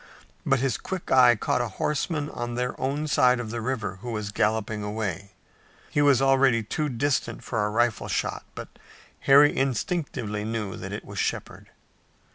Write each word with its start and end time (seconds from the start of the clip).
But 0.47 0.57
his 0.57 0.79
quick 0.79 1.11
eye 1.11 1.35
caught 1.35 1.61
a 1.61 1.67
horseman 1.77 2.27
on 2.31 2.55
their 2.55 2.73
own 2.81 3.05
side 3.07 3.39
of 3.39 3.51
the 3.51 3.61
river 3.61 3.99
who 4.01 4.09
was 4.09 4.31
galloping 4.31 4.81
away. 4.81 5.33
He 5.91 6.01
was 6.01 6.23
already 6.23 6.63
too 6.63 6.89
distant 6.89 7.43
for 7.43 7.63
a 7.63 7.69
rifle 7.69 8.07
shot, 8.07 8.43
but 8.55 8.69
Harry 9.29 9.55
instinctively 9.55 10.43
knew 10.43 10.75
that 10.75 10.91
it 10.91 11.05
was 11.05 11.19
Shepard. 11.19 11.69